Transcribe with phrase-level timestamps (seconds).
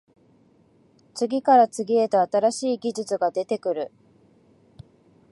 [1.13, 3.91] 次から次へと新しい技術が出てくる